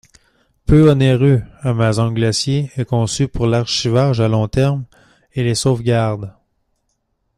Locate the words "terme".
4.47-4.85